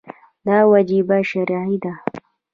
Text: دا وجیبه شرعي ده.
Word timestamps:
دا 0.47 0.57
وجیبه 0.71 1.17
شرعي 1.29 1.77
ده. 1.83 1.93